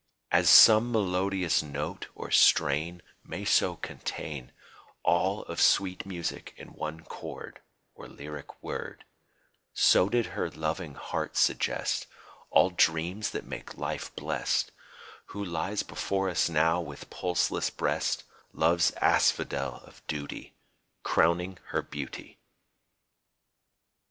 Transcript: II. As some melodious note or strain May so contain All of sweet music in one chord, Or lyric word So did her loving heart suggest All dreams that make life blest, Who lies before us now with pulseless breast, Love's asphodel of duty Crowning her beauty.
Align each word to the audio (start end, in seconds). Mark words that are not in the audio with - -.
II. 0.33 0.39
As 0.39 0.49
some 0.49 0.91
melodious 0.91 1.61
note 1.61 2.07
or 2.15 2.31
strain 2.31 3.03
May 3.23 3.45
so 3.45 3.75
contain 3.75 4.51
All 5.03 5.43
of 5.43 5.61
sweet 5.61 6.07
music 6.07 6.55
in 6.57 6.69
one 6.73 7.01
chord, 7.01 7.61
Or 7.93 8.07
lyric 8.07 8.63
word 8.63 9.05
So 9.75 10.09
did 10.09 10.25
her 10.33 10.49
loving 10.49 10.95
heart 10.95 11.37
suggest 11.37 12.07
All 12.49 12.71
dreams 12.71 13.29
that 13.29 13.45
make 13.45 13.77
life 13.77 14.09
blest, 14.15 14.71
Who 15.25 15.45
lies 15.45 15.83
before 15.83 16.29
us 16.31 16.49
now 16.49 16.81
with 16.81 17.11
pulseless 17.11 17.69
breast, 17.69 18.23
Love's 18.53 18.89
asphodel 19.03 19.81
of 19.85 20.01
duty 20.07 20.55
Crowning 21.03 21.59
her 21.65 21.83
beauty. 21.83 22.39